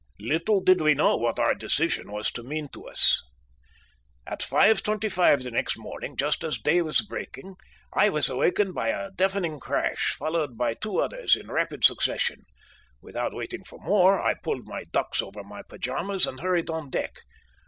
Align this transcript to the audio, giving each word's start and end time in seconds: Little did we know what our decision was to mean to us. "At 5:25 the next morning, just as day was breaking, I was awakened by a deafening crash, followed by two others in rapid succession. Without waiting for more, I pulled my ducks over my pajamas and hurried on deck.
Little 0.19 0.61
did 0.61 0.81
we 0.81 0.95
know 0.95 1.15
what 1.15 1.37
our 1.37 1.53
decision 1.53 2.11
was 2.11 2.31
to 2.31 2.41
mean 2.41 2.69
to 2.73 2.87
us. 2.87 3.21
"At 4.25 4.41
5:25 4.41 5.43
the 5.43 5.51
next 5.51 5.77
morning, 5.77 6.17
just 6.17 6.43
as 6.43 6.57
day 6.57 6.81
was 6.81 7.01
breaking, 7.01 7.53
I 7.93 8.09
was 8.09 8.27
awakened 8.27 8.73
by 8.73 8.87
a 8.87 9.11
deafening 9.11 9.59
crash, 9.59 10.15
followed 10.17 10.57
by 10.57 10.73
two 10.73 10.97
others 10.97 11.35
in 11.35 11.51
rapid 11.51 11.83
succession. 11.83 12.45
Without 12.99 13.35
waiting 13.35 13.63
for 13.63 13.77
more, 13.77 14.19
I 14.19 14.33
pulled 14.33 14.67
my 14.67 14.85
ducks 14.91 15.21
over 15.21 15.43
my 15.43 15.61
pajamas 15.61 16.25
and 16.25 16.39
hurried 16.39 16.71
on 16.71 16.89
deck. 16.89 17.19